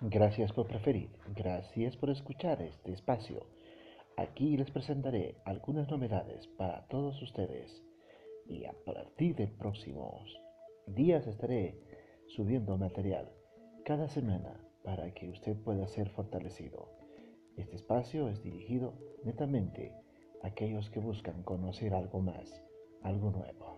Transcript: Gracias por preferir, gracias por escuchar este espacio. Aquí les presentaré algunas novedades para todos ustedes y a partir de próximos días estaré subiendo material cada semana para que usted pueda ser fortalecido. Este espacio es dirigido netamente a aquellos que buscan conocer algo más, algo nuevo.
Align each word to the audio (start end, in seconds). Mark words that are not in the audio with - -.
Gracias 0.00 0.52
por 0.52 0.68
preferir, 0.68 1.10
gracias 1.34 1.96
por 1.96 2.10
escuchar 2.10 2.62
este 2.62 2.92
espacio. 2.92 3.48
Aquí 4.16 4.56
les 4.56 4.70
presentaré 4.70 5.34
algunas 5.44 5.90
novedades 5.90 6.46
para 6.56 6.86
todos 6.86 7.20
ustedes 7.20 7.82
y 8.46 8.64
a 8.64 8.72
partir 8.84 9.34
de 9.34 9.48
próximos 9.48 10.40
días 10.86 11.26
estaré 11.26 11.80
subiendo 12.28 12.78
material 12.78 13.28
cada 13.84 14.06
semana 14.06 14.60
para 14.84 15.12
que 15.14 15.30
usted 15.30 15.56
pueda 15.56 15.88
ser 15.88 16.08
fortalecido. 16.10 16.88
Este 17.56 17.74
espacio 17.74 18.28
es 18.28 18.40
dirigido 18.40 18.94
netamente 19.24 19.92
a 20.44 20.46
aquellos 20.46 20.88
que 20.90 21.00
buscan 21.00 21.42
conocer 21.42 21.92
algo 21.92 22.20
más, 22.20 22.62
algo 23.02 23.32
nuevo. 23.32 23.77